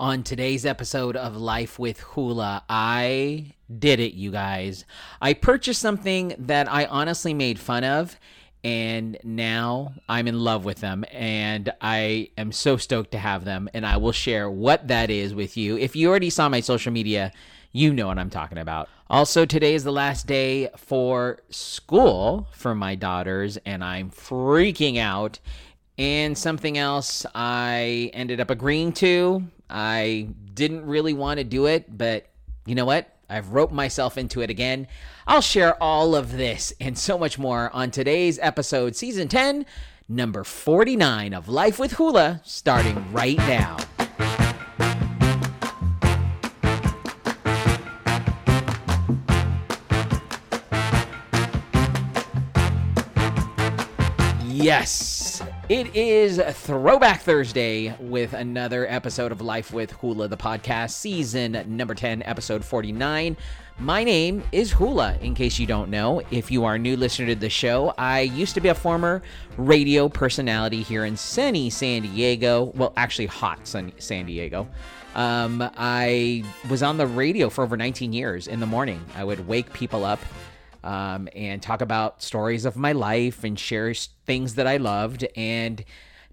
[0.00, 4.84] On today's episode of Life with Hula, I did it, you guys.
[5.22, 8.18] I purchased something that I honestly made fun of,
[8.64, 13.68] and now I'm in love with them, and I am so stoked to have them,
[13.72, 15.78] and I will share what that is with you.
[15.78, 17.30] If you already saw my social media,
[17.70, 18.88] you know what I'm talking about.
[19.08, 25.38] Also, today is the last day for school for my daughters, and I'm freaking out.
[25.96, 29.44] And something else I ended up agreeing to.
[29.70, 32.26] I didn't really want to do it, but
[32.66, 33.10] you know what?
[33.30, 34.86] I've roped myself into it again.
[35.26, 39.66] I'll share all of this and so much more on today's episode, season 10,
[40.08, 43.76] number 49 of Life with Hula, starting right now.
[54.44, 55.13] Yes,
[55.68, 61.94] it is Throwback Thursday with another episode of Life with Hula, the podcast, season number
[61.94, 63.34] 10, episode 49.
[63.78, 66.20] My name is Hula, in case you don't know.
[66.30, 69.22] If you are a new listener to the show, I used to be a former
[69.56, 72.72] radio personality here in sunny San Diego.
[72.76, 74.68] Well, actually, hot San Diego.
[75.14, 79.02] Um, I was on the radio for over 19 years in the morning.
[79.16, 80.20] I would wake people up
[80.84, 83.92] um, and talk about stories of my life and share
[84.26, 85.26] things that I loved.
[85.34, 85.84] And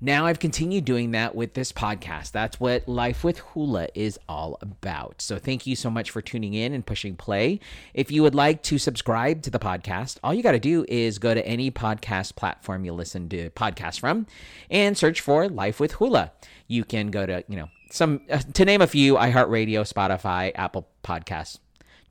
[0.04, 2.32] now I've continued doing that with this podcast.
[2.32, 5.22] That's what Life with Hula is all about.
[5.22, 7.60] So thank you so much for tuning in and pushing play.
[7.94, 11.18] If you would like to subscribe to the podcast, all you got to do is
[11.18, 14.26] go to any podcast platform you listen to podcasts from
[14.70, 16.32] and search for Life with Hula.
[16.68, 20.88] You can go to, you know, some, uh, to name a few, iHeartRadio, Spotify, Apple
[21.04, 21.60] Podcasts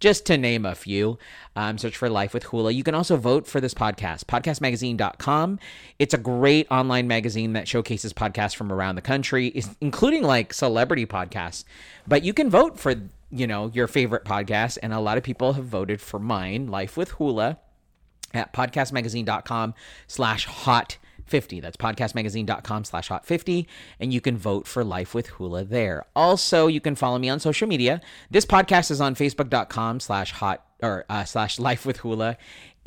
[0.00, 1.18] just to name a few.
[1.54, 2.72] Um, search for Life with Hula.
[2.72, 5.58] You can also vote for this podcast, podcastmagazine.com.
[5.98, 11.06] It's a great online magazine that showcases podcasts from around the country, including like celebrity
[11.06, 11.64] podcasts.
[12.08, 12.94] But you can vote for,
[13.30, 14.78] you know, your favorite podcast.
[14.82, 17.58] And a lot of people have voted for mine, Life with Hula,
[18.32, 19.74] at podcastmagazine.com
[20.06, 20.98] slash hot
[21.30, 21.60] 50.
[21.60, 23.66] That's podcastmagazine.com slash hot 50.
[23.98, 26.04] And you can vote for Life with Hula there.
[26.14, 28.00] Also, you can follow me on social media.
[28.30, 32.36] This podcast is on facebook.com slash hot or uh, slash life with hula.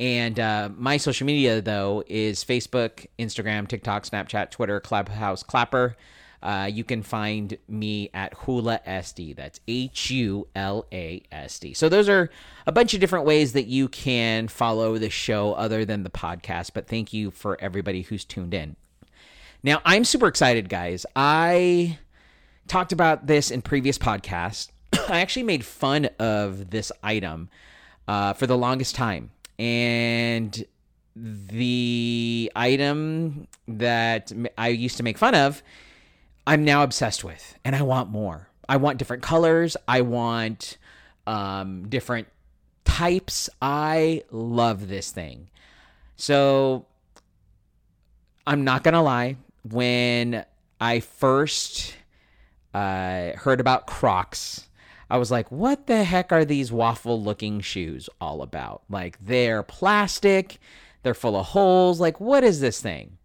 [0.00, 5.96] And uh, my social media, though, is Facebook, Instagram, TikTok, Snapchat, Twitter, Clubhouse, Clapper.
[6.44, 9.34] Uh, you can find me at Hula SD.
[9.34, 11.72] That's H U L A S D.
[11.72, 12.30] So those are
[12.66, 16.72] a bunch of different ways that you can follow the show other than the podcast.
[16.74, 18.76] But thank you for everybody who's tuned in.
[19.62, 21.06] Now, I'm super excited, guys.
[21.16, 21.98] I
[22.68, 24.68] talked about this in previous podcasts.
[25.08, 27.48] I actually made fun of this item
[28.06, 29.30] uh, for the longest time.
[29.58, 30.62] And
[31.16, 35.62] the item that I used to make fun of
[36.46, 38.48] I'm now obsessed with, and I want more.
[38.68, 39.76] I want different colors.
[39.88, 40.76] I want
[41.26, 42.28] um, different
[42.84, 43.48] types.
[43.60, 45.48] I love this thing.
[46.16, 46.86] So
[48.46, 49.36] I'm not gonna lie.
[49.68, 50.44] When
[50.80, 51.96] I first
[52.74, 54.68] uh, heard about Crocs,
[55.08, 58.82] I was like, "What the heck are these waffle-looking shoes all about?
[58.90, 60.58] Like they're plastic,
[61.02, 62.00] they're full of holes.
[62.00, 63.18] Like what is this thing?"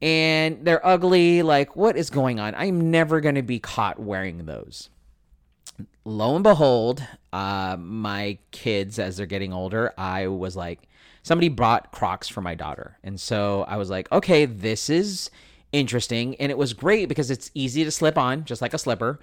[0.00, 1.42] And they're ugly.
[1.42, 2.54] Like, what is going on?
[2.54, 4.90] I'm never going to be caught wearing those.
[6.04, 7.02] Lo and behold,
[7.32, 10.88] uh, my kids, as they're getting older, I was like,
[11.22, 12.96] somebody brought Crocs for my daughter.
[13.02, 15.30] And so I was like, okay, this is
[15.72, 16.36] interesting.
[16.36, 19.18] And it was great because it's easy to slip on, just like a slipper.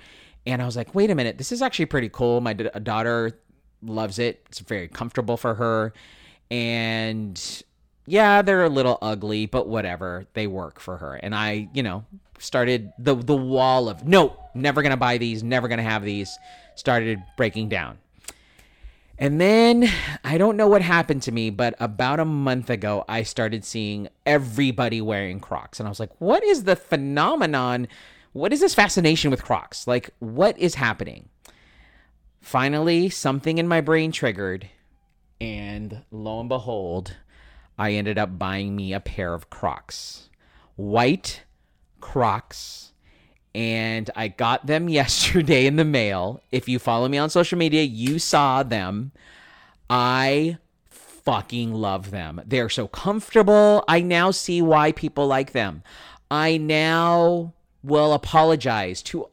[0.45, 2.41] And I was like, wait a minute, this is actually pretty cool.
[2.41, 3.40] My d- daughter
[3.81, 5.94] loves it, it's very comfortable for her.
[6.51, 7.63] And
[8.06, 10.25] yeah, they're a little ugly, but whatever.
[10.34, 11.16] They work for her.
[11.16, 12.06] And I, you know,
[12.40, 16.38] started the the wall of no, never gonna buy these, never gonna have these,
[16.75, 17.97] started breaking down.
[19.18, 19.90] And then
[20.24, 24.09] I don't know what happened to me, but about a month ago, I started seeing
[24.25, 25.80] everybody wearing Crocs.
[25.80, 27.88] And I was like, what is the phenomenon?
[28.34, 29.88] What is this fascination with Crocs?
[29.88, 31.29] Like, what is happening?
[32.41, 34.70] Finally, something in my brain triggered.
[35.40, 37.16] And lo and behold,
[37.78, 40.29] I ended up buying me a pair of Crocs,
[40.75, 41.43] white
[42.02, 42.91] Crocs.
[43.55, 46.41] And I got them yesterday in the mail.
[46.52, 49.11] If you follow me on social media, you saw them.
[49.90, 50.58] I
[50.90, 52.41] fucking love them.
[52.46, 53.84] They're so comfortable.
[53.87, 55.84] I now see why people like them.
[56.29, 57.53] I now
[57.84, 59.28] will apologize to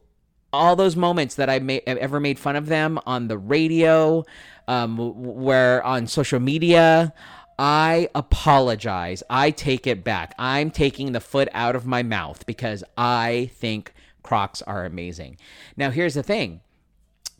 [0.53, 4.23] all those moments that I may, ever made fun of them on the radio,
[4.67, 7.13] um, where on social media.
[7.57, 9.23] I apologize.
[9.29, 10.33] I take it back.
[10.39, 13.93] I'm taking the foot out of my mouth because I think
[14.23, 15.37] Crocs are amazing.
[15.77, 16.61] Now, here's the thing.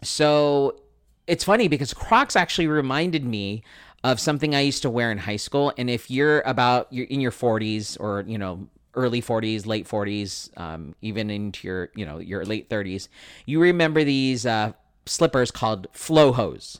[0.03, 0.81] So
[1.27, 3.63] it's funny because Crocs actually reminded me
[4.03, 5.73] of something I used to wear in high school.
[5.77, 10.57] And if you're about you're in your 40s or you know early 40s, late 40s,
[10.59, 13.07] um, even into your you know your late 30s,
[13.45, 14.73] you remember these uh,
[15.05, 16.79] slippers called Flojos.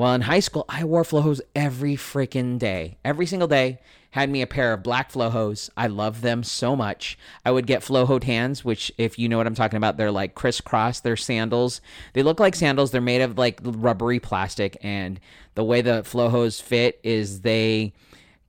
[0.00, 3.80] Well, in high school, I wore Flojos every freaking day, every single day
[4.12, 5.68] had me a pair of black Flojos.
[5.76, 7.18] I love them so much.
[7.44, 10.34] I would get Flojos hands, which, if you know what I'm talking about, they're like
[10.34, 11.00] crisscross.
[11.00, 11.82] They're sandals.
[12.14, 12.92] They look like sandals.
[12.92, 15.20] They're made of like rubbery plastic, and
[15.54, 17.92] the way the Flojos fit is they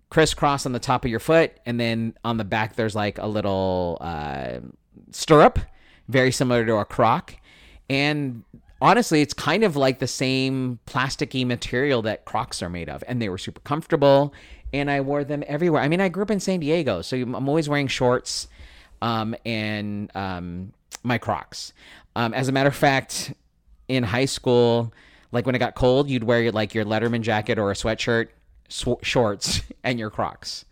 [0.09, 3.27] crisscross on the top of your foot, and then on the back there's like a
[3.27, 4.59] little uh,
[5.11, 5.59] stirrup,
[6.07, 7.35] very similar to a croc,
[7.89, 8.45] and
[8.81, 13.21] honestly, it's kind of like the same plasticky material that Crocs are made of, and
[13.21, 14.33] they were super comfortable
[14.73, 15.81] and I wore them everywhere.
[15.81, 18.47] I mean, I grew up in San Diego, so I'm always wearing shorts
[19.01, 20.73] um, and um,
[21.03, 21.73] my Crocs.
[22.15, 23.33] Um, as a matter of fact,
[23.87, 24.93] in high school,
[25.31, 28.29] like when it got cold, you'd wear like your Letterman jacket or a sweatshirt,
[28.69, 30.65] sw- shorts, and your Crocs.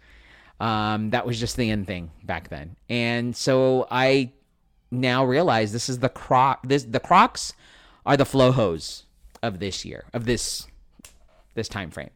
[0.60, 4.34] Um, that was just the end thing back then, and so I
[4.92, 6.60] now realize this is the Croc.
[6.68, 7.54] This the Crocs
[8.10, 9.04] are the Flojos
[9.44, 10.66] of this year of this
[11.54, 12.10] this time frame.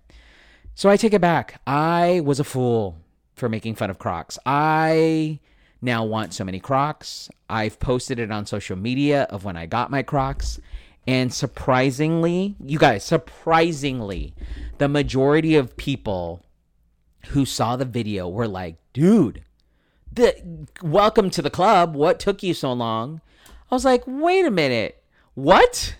[0.73, 1.61] So I take it back.
[1.67, 2.97] I was a fool
[3.35, 4.39] for making fun of Crocs.
[4.43, 5.39] I
[5.83, 7.29] now want so many Crocs.
[7.47, 10.59] I've posted it on social media of when I got my Crocs.
[11.05, 14.33] And surprisingly, you guys, surprisingly,
[14.79, 16.43] the majority of people
[17.27, 19.43] who saw the video were like, dude,
[20.11, 21.95] the, welcome to the club.
[21.95, 23.21] What took you so long?
[23.69, 25.02] I was like, wait a minute.
[25.35, 25.95] What?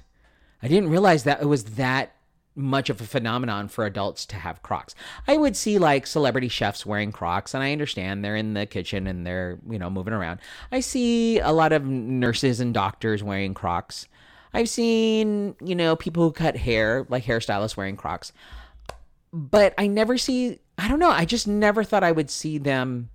[0.62, 2.16] I didn't realize that it was that
[2.56, 4.94] much of a phenomenon for adults to have Crocs.
[5.28, 9.08] I would see like celebrity chefs wearing Crocs, and I understand they're in the kitchen
[9.08, 10.40] and they're, you know, moving around.
[10.72, 14.08] I see a lot of nurses and doctors wearing Crocs.
[14.54, 18.32] I've seen, you know, people who cut hair, like hairstylists wearing Crocs.
[19.32, 23.10] But I never see, I don't know, I just never thought I would see them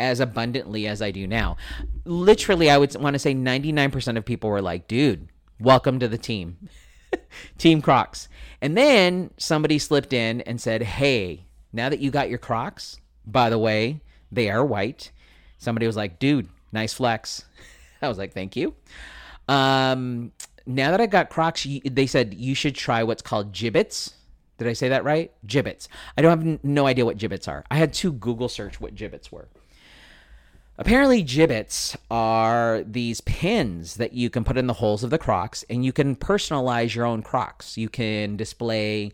[0.00, 1.56] as abundantly as I do now.
[2.04, 5.28] Literally, I would want to say 99% of people were like, dude,
[5.58, 6.68] welcome to the team.
[7.58, 8.28] Team Crocs.
[8.60, 13.50] And then somebody slipped in and said, Hey, now that you got your Crocs, by
[13.50, 14.00] the way,
[14.32, 15.10] they are white.
[15.58, 17.44] Somebody was like, Dude, nice flex.
[18.02, 18.74] I was like, Thank you.
[19.48, 20.32] Um,
[20.66, 24.14] now that I got Crocs, they said you should try what's called Jibbitz.
[24.58, 25.32] Did I say that right?
[25.46, 25.88] Jibbitz.
[26.16, 27.64] I don't have no idea what Jibbitz are.
[27.70, 29.48] I had to Google search what Jibbitz were.
[30.76, 35.64] Apparently, Jibbitz are these pins that you can put in the holes of the Crocs,
[35.70, 37.78] and you can personalize your own Crocs.
[37.78, 39.12] You can display,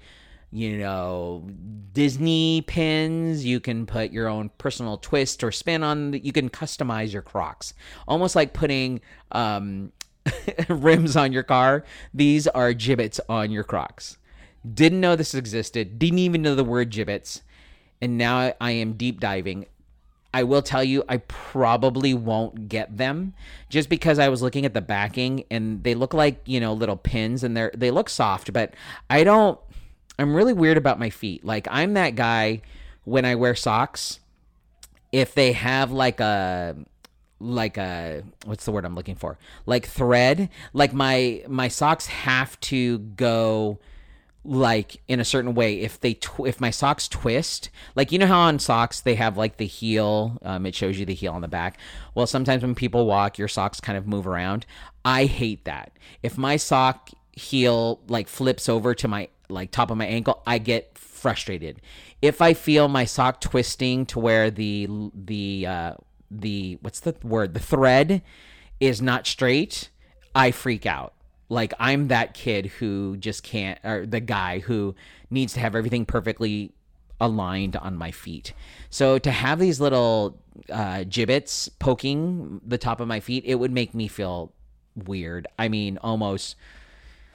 [0.50, 1.46] you know,
[1.92, 3.44] Disney pins.
[3.44, 6.14] You can put your own personal twist or spin on.
[6.14, 7.74] You can customize your Crocs,
[8.08, 9.02] almost like putting
[9.32, 9.92] um,
[10.70, 11.84] rims on your car.
[12.14, 14.16] These are Jibbitz on your Crocs.
[14.72, 15.98] Didn't know this existed.
[15.98, 17.42] Didn't even know the word Jibbitz,
[18.00, 19.66] and now I am deep diving
[20.32, 23.34] I will tell you, I probably won't get them
[23.68, 26.96] just because I was looking at the backing and they look like, you know, little
[26.96, 28.74] pins and they're, they look soft, but
[29.08, 29.58] I don't,
[30.18, 31.44] I'm really weird about my feet.
[31.44, 32.62] Like, I'm that guy
[33.04, 34.20] when I wear socks,
[35.10, 36.76] if they have like a,
[37.40, 39.38] like a what's the word I'm looking for?
[39.66, 40.50] Like thread.
[40.72, 43.78] Like my my socks have to go
[44.44, 48.26] like in a certain way if they tw- if my socks twist like you know
[48.26, 51.42] how on socks they have like the heel um, it shows you the heel on
[51.42, 51.78] the back?
[52.14, 54.64] Well sometimes when people walk your socks kind of move around.
[55.04, 55.92] I hate that.
[56.22, 60.58] If my sock heel like flips over to my like top of my ankle i
[60.58, 61.80] get frustrated.
[62.22, 65.94] If i feel my sock twisting to where the the uh
[66.30, 67.52] the what's the word?
[67.52, 68.22] The thread
[68.78, 69.90] is not straight
[70.34, 71.12] i freak out
[71.50, 74.94] like I'm that kid who just can't, or the guy who
[75.28, 76.72] needs to have everything perfectly
[77.20, 78.54] aligned on my feet.
[78.88, 80.40] So to have these little
[80.70, 84.52] uh, Jibbitz poking the top of my feet, it would make me feel
[84.94, 85.46] weird.
[85.58, 86.56] I mean, almost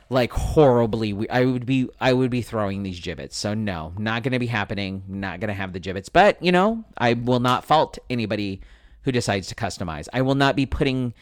[0.10, 1.30] like horribly.
[1.30, 3.34] I would be, I would be throwing these Jibbitz.
[3.34, 5.04] So no, not going to be happening.
[5.08, 6.10] Not going to have the Jibbitz.
[6.12, 8.62] But you know, I will not fault anybody
[9.02, 10.08] who decides to customize.
[10.14, 11.14] I will not be putting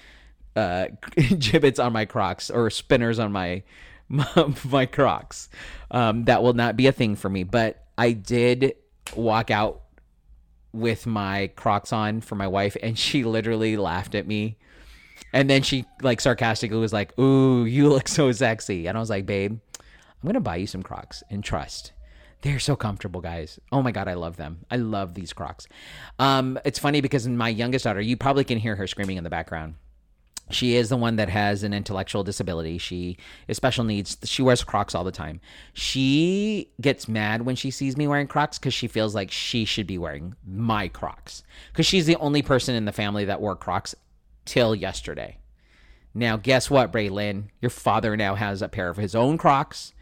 [0.56, 3.64] uh, Jibbitz on my Crocs or spinners on my
[4.10, 5.50] my, my Crocs.
[5.92, 7.44] Um, that will not be a thing for me.
[7.44, 8.76] But I did
[9.16, 9.82] walk out
[10.72, 14.58] with my Crocs on for my wife, and she literally laughed at me.
[15.32, 19.10] And then she like sarcastically was like, "Ooh, you look so sexy," and I was
[19.10, 21.92] like, "Babe, I'm gonna buy you some Crocs and trust."
[22.42, 23.58] They're so comfortable, guys.
[23.72, 24.66] Oh my god, I love them.
[24.70, 25.66] I love these Crocs.
[26.20, 29.30] Um, it's funny because my youngest daughter, you probably can hear her screaming in the
[29.30, 29.76] background
[30.50, 32.78] she is the one that has an intellectual disability.
[32.78, 34.18] She is special needs.
[34.24, 35.40] She wears Crocs all the time.
[35.74, 39.88] She gets mad when she sees me wearing Crocs because she feels like she should
[39.88, 43.96] be wearing my Crocs because she's the only person in the family that wore Crocs
[44.46, 45.38] till yesterday.
[46.14, 47.46] Now, guess what, Braylon?
[47.62, 49.94] Your father now has a pair of his own Crocs.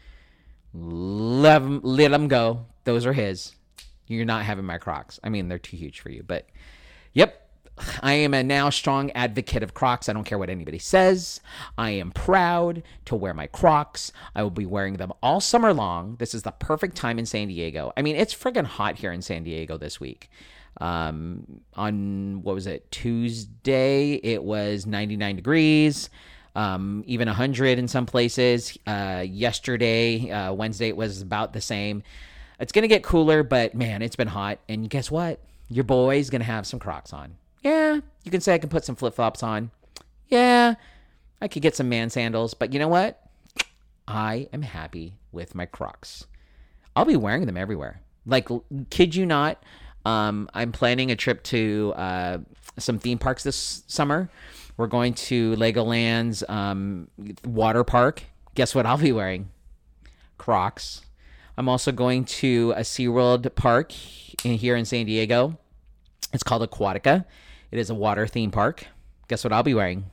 [0.74, 2.66] Let him, let him go.
[2.84, 3.54] Those are his.
[4.06, 5.18] You're not having my Crocs.
[5.24, 6.48] I mean, they're too huge for you, but
[7.14, 7.41] yep,
[8.02, 10.08] I am a now strong advocate of Crocs.
[10.08, 11.40] I don't care what anybody says.
[11.78, 14.12] I am proud to wear my Crocs.
[14.34, 16.16] I will be wearing them all summer long.
[16.16, 17.92] This is the perfect time in San Diego.
[17.96, 20.30] I mean, it's friggin' hot here in San Diego this week.
[20.80, 26.10] Um, on what was it, Tuesday, it was 99 degrees.
[26.54, 28.76] Um, even 100 in some places.
[28.86, 32.02] Uh, yesterday, uh, Wednesday, it was about the same.
[32.60, 34.58] It's going to get cooler, but man, it's been hot.
[34.68, 35.40] And guess what?
[35.68, 37.36] Your boy's going to have some Crocs on.
[37.62, 39.70] Yeah, you can say I can put some flip flops on.
[40.28, 40.74] Yeah,
[41.40, 43.20] I could get some man sandals, but you know what?
[44.06, 46.26] I am happy with my Crocs.
[46.96, 48.00] I'll be wearing them everywhere.
[48.26, 48.48] Like,
[48.90, 49.62] kid you not,
[50.04, 52.38] um, I'm planning a trip to uh,
[52.78, 54.28] some theme parks this summer.
[54.76, 57.08] We're going to Legoland's um,
[57.44, 58.24] water park.
[58.54, 59.50] Guess what I'll be wearing?
[60.38, 61.02] Crocs.
[61.56, 63.92] I'm also going to a SeaWorld park
[64.44, 65.58] in, here in San Diego.
[66.32, 67.24] It's called Aquatica.
[67.72, 68.86] It is a water theme park.
[69.28, 70.04] Guess what I'll be wearing?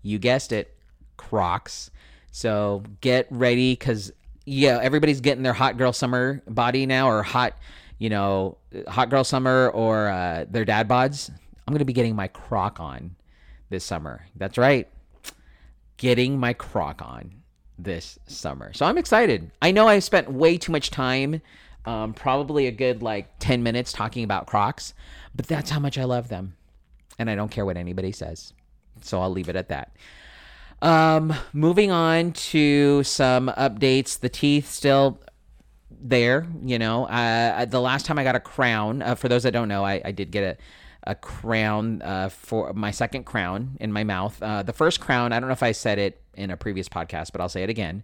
[0.00, 0.74] You guessed it,
[1.16, 1.90] Crocs.
[2.30, 4.12] So get ready because
[4.44, 7.56] yeah, everybody's getting their hot girl summer body now, or hot,
[7.98, 11.30] you know, hot girl summer, or uh, their dad bods.
[11.66, 13.16] I'm gonna be getting my Croc on
[13.68, 14.26] this summer.
[14.36, 14.88] That's right,
[15.96, 17.42] getting my Croc on
[17.78, 18.72] this summer.
[18.72, 19.50] So I'm excited.
[19.60, 21.40] I know I spent way too much time,
[21.84, 24.94] um, probably a good like 10 minutes talking about Crocs,
[25.34, 26.56] but that's how much I love them.
[27.18, 28.52] And I don't care what anybody says.
[29.02, 29.96] So I'll leave it at that.
[30.80, 34.18] Um, moving on to some updates.
[34.18, 35.20] The teeth still
[35.90, 37.04] there, you know.
[37.06, 40.00] Uh, the last time I got a crown, uh, for those that don't know, I,
[40.04, 40.58] I did get
[41.04, 44.42] a, a crown uh, for my second crown in my mouth.
[44.42, 47.32] Uh, the first crown, I don't know if I said it in a previous podcast,
[47.32, 48.02] but I'll say it again.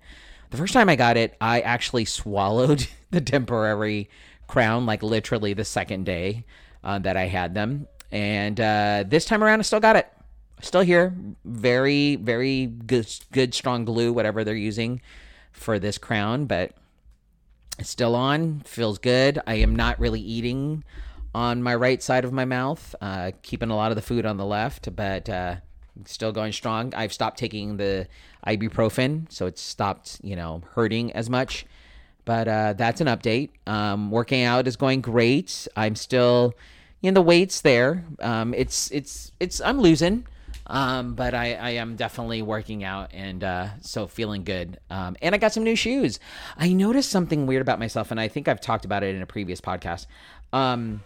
[0.50, 4.08] The first time I got it, I actually swallowed the temporary
[4.46, 6.44] crown, like literally the second day
[6.82, 7.86] uh, that I had them.
[8.10, 10.10] And uh, this time around, I still got it.
[10.60, 11.14] Still here.
[11.44, 15.00] Very, very good, good, strong glue, whatever they're using
[15.52, 16.72] for this crown, but
[17.78, 18.60] it's still on.
[18.60, 19.38] Feels good.
[19.46, 20.82] I am not really eating
[21.34, 24.38] on my right side of my mouth, uh, keeping a lot of the food on
[24.38, 25.56] the left, but uh,
[26.06, 26.94] still going strong.
[26.94, 28.08] I've stopped taking the
[28.46, 31.66] ibuprofen, so it's stopped, you know, hurting as much.
[32.24, 33.50] But uh, that's an update.
[33.66, 35.66] Um, working out is going great.
[35.76, 36.54] I'm still,
[37.10, 38.04] know, the weight's there.
[38.20, 40.26] Um, it's it's it's I'm losing,
[40.66, 44.78] um, but I, I am definitely working out and uh, so feeling good.
[44.90, 46.20] Um, and I got some new shoes.
[46.56, 49.26] I noticed something weird about myself, and I think I've talked about it in a
[49.26, 50.06] previous podcast.
[50.52, 51.02] Um,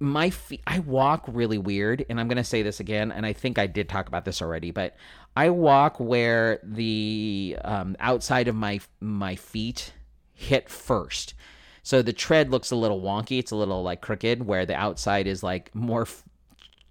[0.00, 3.58] my feet, I walk really weird, and I'm gonna say this again, and I think
[3.58, 4.96] I did talk about this already, but
[5.36, 9.92] I walk where the um, outside of my my feet
[10.34, 11.34] hit first.
[11.82, 13.38] So the tread looks a little wonky.
[13.38, 16.02] It's a little like crooked, where the outside is like more.
[16.02, 16.24] F-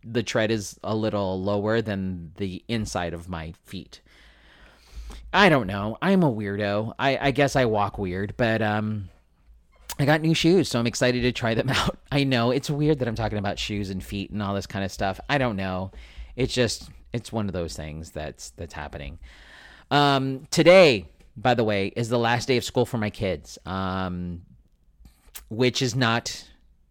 [0.03, 4.01] the tread is a little lower than the inside of my feet.
[5.33, 5.97] I don't know.
[6.01, 6.93] I'm a weirdo.
[6.97, 9.09] I, I guess I walk weird, but um,
[9.99, 11.97] I got new shoes, so I'm excited to try them out.
[12.11, 14.85] I know it's weird that I'm talking about shoes and feet and all this kind
[14.85, 15.19] of stuff.
[15.29, 15.91] I don't know.
[16.35, 19.19] It's just it's one of those things that's that's happening.
[19.89, 24.41] Um, today by the way, is the last day of school for my kids, um,
[25.49, 26.43] which is not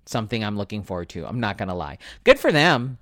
[0.07, 1.27] something I'm looking forward to.
[1.27, 1.99] I'm not to lie.
[2.23, 2.99] Good for them.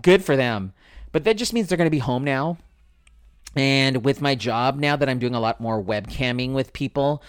[0.00, 0.72] Good for them.
[1.12, 2.56] But that just means they're to be home now.
[3.54, 7.22] And with my job now that I'm doing a lot more webcamming with people,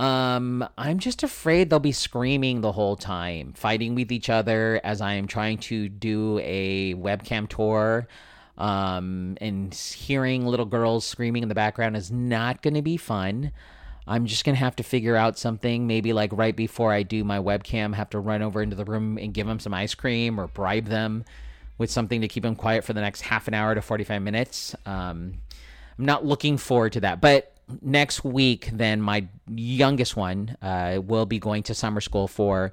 [0.00, 5.02] um, I'm just afraid they'll be screaming the whole time, fighting with each other as
[5.02, 8.08] I am trying to do a webcam tour
[8.56, 13.52] um, and hearing little girls screaming in the background is not going to be fun.
[14.06, 17.22] I'm just going to have to figure out something, maybe like right before I do
[17.22, 20.40] my webcam, have to run over into the room and give them some ice cream
[20.40, 21.26] or bribe them
[21.76, 24.74] with something to keep them quiet for the next half an hour to 45 minutes.
[24.86, 25.34] Um,
[25.98, 27.20] I'm not looking forward to that.
[27.20, 32.72] But next week, then my youngest one uh, will be going to summer school for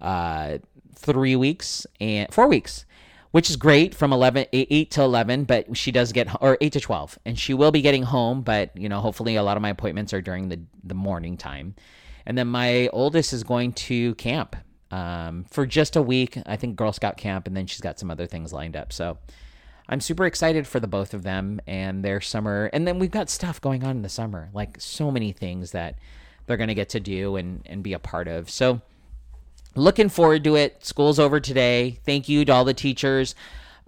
[0.00, 0.58] uh,
[0.94, 2.84] three weeks and four weeks
[3.32, 6.72] which is great from 11 8, 8 to 11 but she does get or 8
[6.72, 9.62] to 12 and she will be getting home but you know hopefully a lot of
[9.62, 11.74] my appointments are during the the morning time.
[12.26, 14.56] And then my oldest is going to camp
[14.90, 16.38] um, for just a week.
[16.46, 19.18] I think girl scout camp and then she's got some other things lined up so
[19.90, 22.70] I'm super excited for the both of them and their summer.
[22.72, 25.96] And then we've got stuff going on in the summer, like so many things that
[26.46, 28.48] they're going to get to do and, and be a part of.
[28.48, 28.80] So,
[29.74, 30.84] looking forward to it.
[30.84, 31.98] School's over today.
[32.06, 33.34] Thank you to all the teachers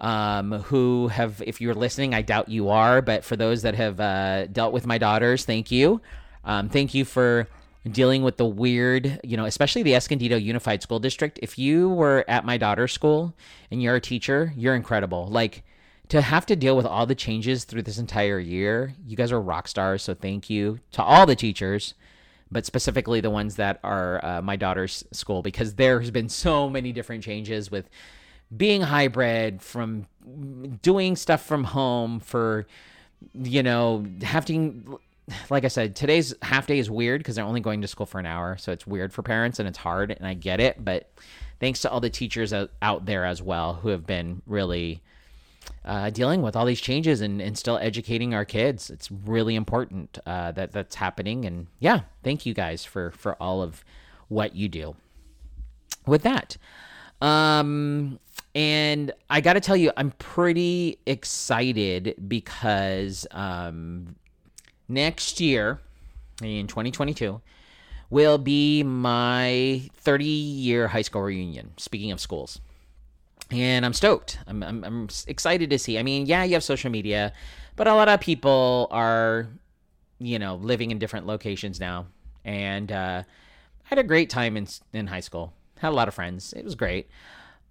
[0.01, 3.99] um, who have, if you're listening, I doubt you are, but for those that have
[4.01, 6.01] uh, dealt with my daughters, thank you.
[6.43, 7.47] Um, thank you for
[7.89, 11.39] dealing with the weird, you know, especially the Escondido Unified School District.
[11.41, 13.33] If you were at my daughter's school
[13.71, 15.27] and you're a teacher, you're incredible.
[15.27, 15.63] Like,
[16.09, 19.41] to have to deal with all the changes through this entire year, you guys are
[19.41, 20.03] rock stars.
[20.03, 21.93] So thank you to all the teachers,
[22.51, 26.69] but specifically the ones that are uh, my daughter's school because there has been so
[26.69, 27.89] many different changes with
[28.55, 30.05] being hybrid, from
[30.81, 32.67] doing stuff from home, for
[33.33, 34.97] you know having
[35.49, 38.19] like I said, today's half day is weird because they're only going to school for
[38.19, 40.83] an hour, so it's weird for parents and it's hard, and I get it.
[40.83, 41.11] But
[41.59, 45.01] thanks to all the teachers out there as well who have been really
[45.85, 48.89] uh, dealing with all these changes and, and still educating our kids.
[48.89, 53.61] It's really important uh, that that's happening, and yeah, thank you guys for for all
[53.61, 53.83] of
[54.27, 54.95] what you do.
[56.05, 56.57] With that,
[57.21, 58.19] um,
[58.55, 64.15] and I got to tell you, I'm pretty excited because um,
[64.87, 65.79] next year,
[66.41, 67.41] in 2022,
[68.09, 71.73] will be my 30 year high school reunion.
[71.77, 72.59] Speaking of schools.
[73.51, 74.39] And I'm stoked.
[74.47, 75.99] I'm, I'm, I'm excited to see.
[75.99, 77.33] I mean, yeah, you have social media,
[77.75, 79.47] but a lot of people are,
[80.19, 82.07] you know, living in different locations now.
[82.45, 85.53] And uh, I had a great time in, in high school.
[85.79, 86.53] Had a lot of friends.
[86.53, 87.09] It was great.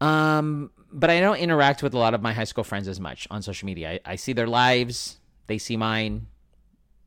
[0.00, 3.26] Um, but I don't interact with a lot of my high school friends as much
[3.30, 4.00] on social media.
[4.04, 6.26] I, I see their lives, they see mine.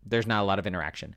[0.06, 1.16] There's not a lot of interaction.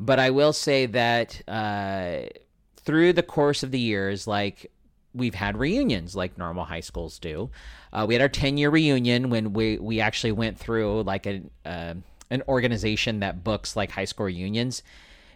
[0.00, 2.28] But I will say that uh,
[2.76, 4.71] through the course of the years, like
[5.14, 7.50] we've had reunions like normal high schools do.
[7.92, 11.42] Uh, we had our 10 year reunion when we, we actually went through like a,
[11.64, 11.94] uh,
[12.30, 14.82] an organization that books like high school reunions.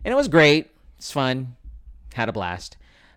[0.04, 0.70] And it was great.
[0.98, 1.56] It's fun.
[2.14, 2.76] Had a blast.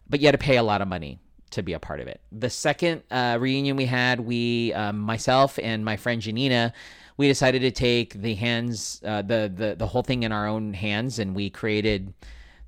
[0.09, 1.19] But you had to pay a lot of money
[1.51, 2.19] to be a part of it.
[2.31, 6.73] The second uh, reunion we had, we, um, myself and my friend Janina,
[7.17, 10.73] we decided to take the hands, uh, the, the the whole thing in our own
[10.73, 12.13] hands, and we created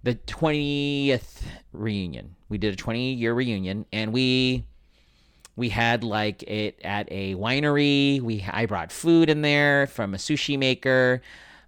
[0.04, 2.36] the twentieth reunion.
[2.50, 4.66] We did a twenty year reunion, and we
[5.56, 8.22] we had like it at a winery.
[8.22, 11.22] We I brought food in there from a sushi maker,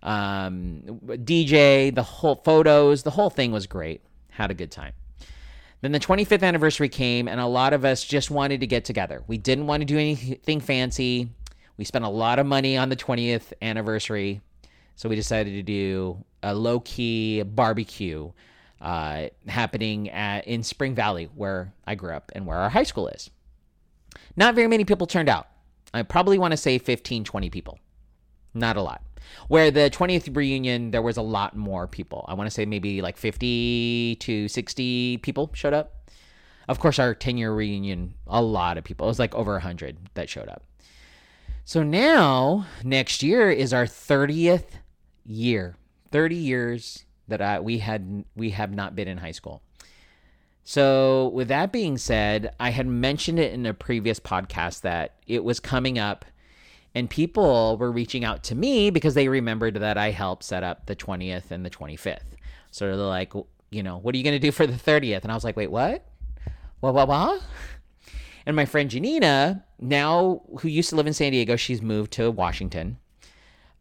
[0.03, 4.01] um, DJ, the whole photos, the whole thing was great.
[4.29, 4.93] Had a good time.
[5.81, 9.23] Then the 25th anniversary came, and a lot of us just wanted to get together.
[9.27, 11.29] We didn't want to do anything fancy.
[11.77, 14.41] We spent a lot of money on the 20th anniversary,
[14.95, 18.32] so we decided to do a low key barbecue
[18.82, 23.08] uh, happening at, in Spring Valley, where I grew up and where our high school
[23.08, 23.29] is.
[24.36, 25.47] Not very many people turned out.
[25.93, 27.79] I probably want to say 15, 20 people.
[28.53, 29.01] Not a lot.
[29.47, 32.25] Where the 20th reunion, there was a lot more people.
[32.27, 36.12] I want to say maybe like 50 to 60 people showed up.
[36.67, 39.08] Of course, our 10 year reunion, a lot of people.
[39.08, 40.63] It was like over 100 that showed up.
[41.65, 44.65] So now, next year is our 30th
[45.25, 45.77] year.
[46.13, 49.63] 30 years that I, we had we have not been in high school.
[50.63, 55.43] So, with that being said, I had mentioned it in a previous podcast that it
[55.43, 56.23] was coming up
[56.95, 60.86] and people were reaching out to me because they remembered that I helped set up
[60.86, 62.19] the 20th and the 25th.
[62.69, 63.34] So they're like,
[63.71, 65.23] you know, what are you going to do for the 30th?
[65.23, 66.06] And I was like, wait, what?
[66.80, 67.41] What, what, what?
[68.45, 72.30] And my friend Janina, now who used to live in San Diego, she's moved to
[72.30, 72.99] Washington.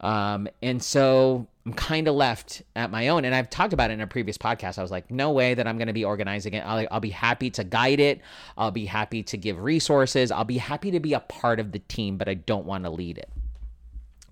[0.00, 3.24] Um, and so I'm kind of left at my own.
[3.24, 4.78] And I've talked about it in a previous podcast.
[4.78, 6.60] I was like, no way that I'm going to be organizing it.
[6.60, 8.20] I'll, I'll be happy to guide it.
[8.58, 10.32] I'll be happy to give resources.
[10.32, 12.90] I'll be happy to be a part of the team, but I don't want to
[12.90, 13.30] lead it.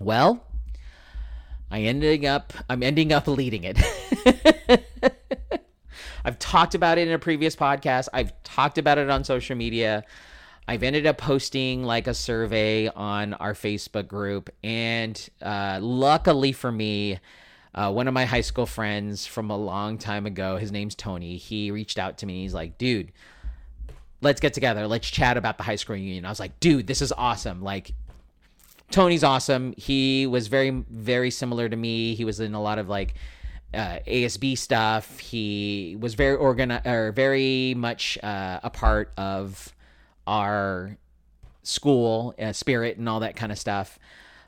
[0.00, 0.44] Well,
[1.70, 3.78] I ending up I'm ending up leading it.
[6.24, 8.08] I've talked about it in a previous podcast.
[8.12, 10.04] I've talked about it on social media.
[10.68, 16.70] I've ended up posting like a survey on our Facebook group, and uh, luckily for
[16.70, 17.18] me,
[17.74, 21.36] uh, one of my high school friends from a long time ago, his name's Tony.
[21.36, 22.42] He reached out to me.
[22.42, 23.10] He's like, "Dude,
[24.20, 24.86] let's get together.
[24.86, 27.62] Let's chat about the high school reunion." I was like, "Dude, this is awesome!
[27.62, 27.92] Like,
[28.90, 29.74] Tony's awesome.
[29.76, 32.14] He was very, very similar to me.
[32.14, 33.14] He was in a lot of like."
[33.72, 35.20] Uh, ASB stuff.
[35.20, 39.72] He was very organized, or very much uh, a part of
[40.30, 40.96] our
[41.64, 43.98] school uh, spirit and all that kind of stuff.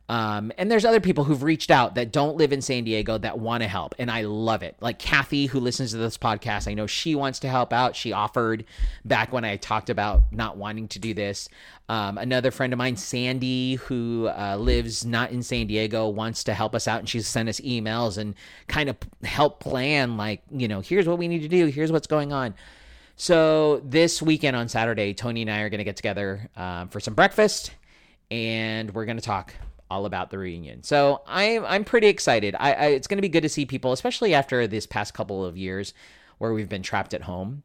[0.08, 3.38] Um, and there's other people who've reached out that don't live in San Diego that
[3.38, 4.76] want to help, and I love it.
[4.80, 7.96] Like Kathy, who listens to this podcast, I know she wants to help out.
[7.96, 8.64] She offered
[9.04, 11.48] back when I talked about not wanting to do this.
[11.88, 16.54] Um, another friend of mine, Sandy, who uh, lives not in San Diego, wants to
[16.54, 18.34] help us out, and she's sent us emails and
[18.66, 22.08] kind of help plan, like, you know, here's what we need to do, here's what's
[22.08, 22.54] going on.
[23.16, 27.00] So this weekend on Saturday, Tony and I are going to get together um, for
[27.00, 27.72] some breakfast,
[28.30, 29.54] and we're going to talk
[29.90, 30.82] all about the reunion.
[30.82, 32.56] So I'm I'm pretty excited.
[32.58, 35.44] I, I it's going to be good to see people, especially after this past couple
[35.44, 35.92] of years
[36.38, 37.62] where we've been trapped at home.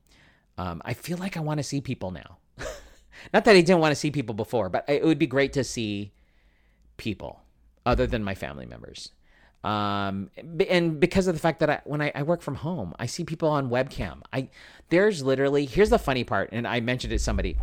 [0.58, 2.38] Um, I feel like I want to see people now.
[3.34, 5.64] Not that I didn't want to see people before, but it would be great to
[5.64, 6.12] see
[6.98, 7.42] people
[7.86, 9.12] other than my family members.
[9.64, 10.30] Um,
[10.70, 13.24] and because of the fact that I, when I, I work from home, I see
[13.24, 14.22] people on webcam.
[14.32, 14.50] I
[14.90, 17.58] there's literally here's the funny part, and I mentioned it to somebody.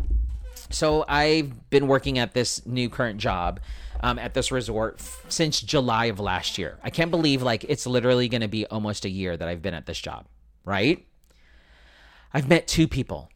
[0.69, 3.59] So I've been working at this new current job
[4.01, 6.79] um, at this resort f- since July of last year.
[6.83, 9.73] I can't believe like it's literally going to be almost a year that I've been
[9.73, 10.25] at this job,
[10.63, 11.05] right?
[12.33, 13.29] I've met two people.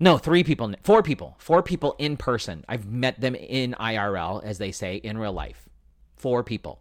[0.00, 2.64] No, three people, four people, four people in person.
[2.68, 5.68] I've met them in IRL, as they say, in real life.
[6.16, 6.80] Four people.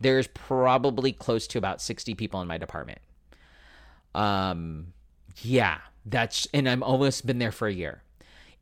[0.00, 2.98] There's probably close to about 60 people in my department.
[4.14, 4.92] Um,
[5.42, 8.02] yeah, that's, and I've almost been there for a year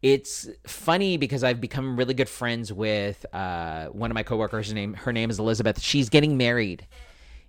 [0.04, 4.68] it's funny because I've become really good friends with uh, one of my coworkers.
[4.68, 5.80] Her name, her name is Elizabeth.
[5.80, 6.86] She's getting married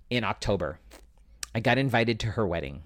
[0.08, 0.80] in October.
[1.54, 2.84] I got invited to her wedding.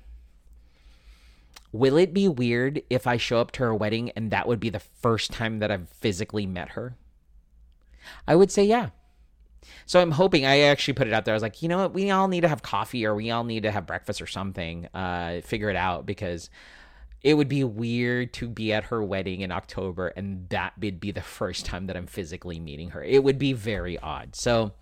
[1.70, 4.70] Will it be weird if I show up to her wedding and that would be
[4.70, 6.96] the first time that I've physically met her?
[8.26, 8.88] I would say yeah.
[9.86, 11.34] So I'm hoping I actually put it out there.
[11.34, 13.44] I was like, you know what, we all need to have coffee or we all
[13.44, 14.86] need to have breakfast or something.
[14.94, 16.50] Uh, figure it out because
[17.22, 21.12] it would be weird to be at her wedding in October and that would be
[21.12, 23.02] the first time that I'm physically meeting her.
[23.02, 24.34] It would be very odd.
[24.34, 24.72] So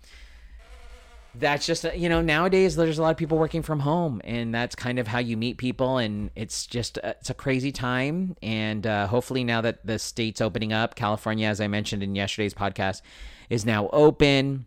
[1.35, 4.75] that's just you know nowadays there's a lot of people working from home and that's
[4.75, 8.87] kind of how you meet people and it's just uh, it's a crazy time and
[8.87, 13.01] uh, hopefully now that the state's opening up california as i mentioned in yesterday's podcast
[13.49, 14.65] is now open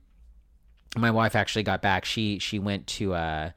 [0.96, 3.50] my wife actually got back she she went to uh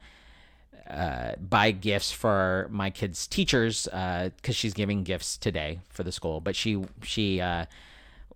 [0.88, 6.12] uh, buy gifts for my kids' teachers because uh, she's giving gifts today for the
[6.12, 6.40] school.
[6.40, 7.66] But she she uh,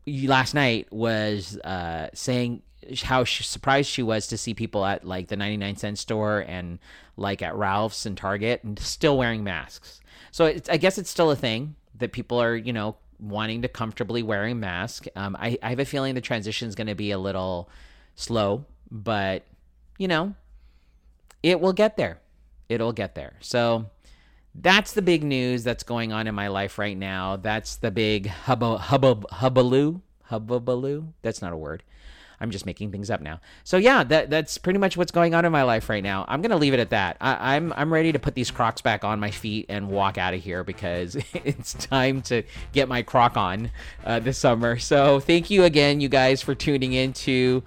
[0.07, 2.63] last night was uh, saying
[3.03, 6.79] how surprised she was to see people at like the 99 cent store and
[7.17, 10.01] like at Ralph's and Target and still wearing masks.
[10.33, 14.23] So I guess it's still a thing that people are you know wanting to comfortably
[14.23, 15.07] wearing mask.
[15.15, 17.69] Um, I, I have a feeling the transition is going to be a little
[18.15, 19.45] slow, but
[19.99, 20.35] you know
[21.43, 22.21] it will get there
[22.71, 23.35] it'll get there.
[23.41, 23.87] So
[24.55, 27.37] that's the big news that's going on in my life right now.
[27.37, 30.01] That's the big hubba hubba hubbaloo
[30.31, 31.13] hubbaloo.
[31.21, 31.83] That's not a word.
[32.43, 33.41] I'm just making things up now.
[33.65, 36.25] So yeah, that that's pretty much what's going on in my life right now.
[36.27, 37.19] I'm gonna leave it at that.
[37.21, 40.17] I, am I'm, I'm ready to put these Crocs back on my feet and walk
[40.17, 43.71] out of here because it's time to get my Croc on
[44.07, 44.79] uh, this summer.
[44.79, 47.63] So thank you again, you guys, for tuning in to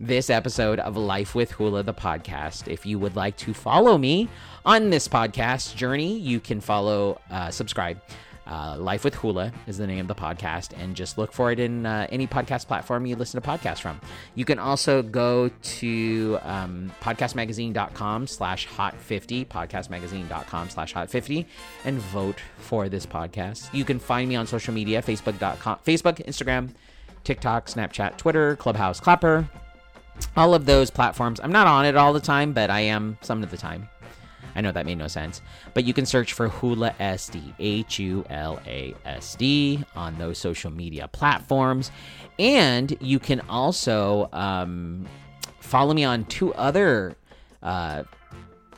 [0.00, 2.68] this episode of Life with Hula, the podcast.
[2.68, 4.28] If you would like to follow me
[4.64, 8.00] on this podcast journey, you can follow, uh, subscribe.
[8.46, 11.60] Uh, Life with Hula is the name of the podcast, and just look for it
[11.60, 14.00] in uh, any podcast platform you listen to podcasts from.
[14.36, 21.44] You can also go to um, podcastmagazine.com slash hot50, podcastmagazine.com slash hot50,
[21.84, 23.68] and vote for this podcast.
[23.74, 26.70] You can find me on social media, facebook.com, Facebook, Instagram,
[27.24, 29.46] TikTok, Snapchat, Twitter, Clubhouse, Clapper,
[30.36, 31.40] all of those platforms.
[31.40, 33.88] I'm not on it all the time, but I am some of the time.
[34.54, 35.40] I know that made no sense.
[35.74, 40.38] But you can search for Hula SD, H U L A S D, on those
[40.38, 41.92] social media platforms.
[42.38, 45.06] And you can also um,
[45.60, 47.14] follow me on two other
[47.62, 48.02] uh,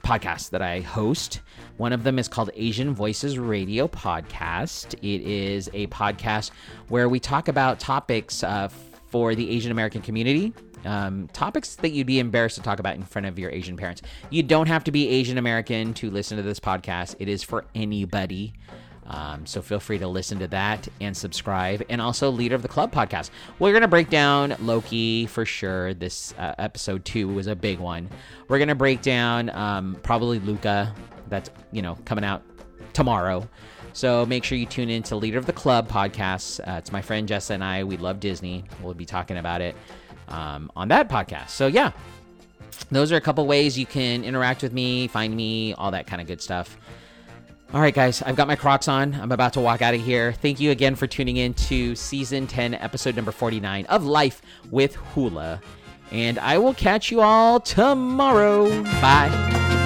[0.02, 1.40] podcasts that I host.
[1.78, 4.94] One of them is called Asian Voices Radio Podcast.
[4.94, 6.50] It is a podcast
[6.88, 8.68] where we talk about topics uh,
[9.08, 10.52] for the Asian American community
[10.84, 14.02] um, topics that you'd be embarrassed to talk about in front of your Asian parents.
[14.30, 17.64] You don't have to be Asian American to listen to this podcast, it is for
[17.74, 18.54] anybody.
[19.06, 21.82] Um, so feel free to listen to that and subscribe.
[21.90, 23.30] And also, Leader of the Club podcast.
[23.58, 25.94] We're going to break down Loki for sure.
[25.94, 28.08] This uh, episode two was a big one.
[28.46, 30.94] We're going to break down um, probably Luca.
[31.28, 32.42] That's, you know, coming out
[32.92, 33.48] tomorrow.
[33.92, 36.60] So make sure you tune in to Leader of the Club podcast.
[36.60, 37.82] Uh, it's my friend Jessa and I.
[37.82, 38.64] We love Disney.
[38.80, 39.74] We'll be talking about it
[40.30, 41.50] um, on that podcast.
[41.50, 41.92] So, yeah,
[42.90, 46.20] those are a couple ways you can interact with me, find me, all that kind
[46.20, 46.76] of good stuff.
[47.72, 49.14] All right, guys, I've got my Crocs on.
[49.14, 50.32] I'm about to walk out of here.
[50.32, 54.96] Thank you again for tuning in to season 10, episode number 49 of Life with
[54.96, 55.60] Hula.
[56.10, 58.82] And I will catch you all tomorrow.
[59.00, 59.79] Bye.